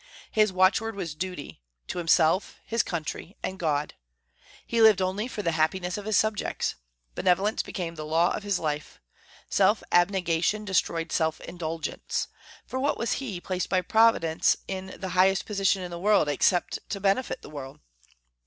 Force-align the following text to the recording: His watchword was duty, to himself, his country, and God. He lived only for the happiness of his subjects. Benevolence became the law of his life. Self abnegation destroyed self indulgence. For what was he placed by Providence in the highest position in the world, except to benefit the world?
His 0.31 0.51
watchword 0.51 0.95
was 0.95 1.13
duty, 1.13 1.61
to 1.85 1.99
himself, 1.99 2.55
his 2.65 2.81
country, 2.81 3.37
and 3.43 3.59
God. 3.59 3.93
He 4.65 4.81
lived 4.81 4.99
only 4.99 5.27
for 5.27 5.43
the 5.43 5.51
happiness 5.51 5.95
of 5.95 6.05
his 6.05 6.17
subjects. 6.17 6.73
Benevolence 7.13 7.61
became 7.61 7.93
the 7.93 8.03
law 8.03 8.33
of 8.33 8.41
his 8.41 8.57
life. 8.57 8.99
Self 9.47 9.83
abnegation 9.91 10.65
destroyed 10.65 11.11
self 11.11 11.39
indulgence. 11.41 12.29
For 12.65 12.79
what 12.79 12.97
was 12.97 13.19
he 13.21 13.39
placed 13.39 13.69
by 13.69 13.81
Providence 13.81 14.57
in 14.67 14.95
the 14.99 15.09
highest 15.09 15.45
position 15.45 15.83
in 15.83 15.91
the 15.91 15.99
world, 15.99 16.27
except 16.27 16.79
to 16.89 16.99
benefit 16.99 17.43
the 17.43 17.49
world? 17.51 17.79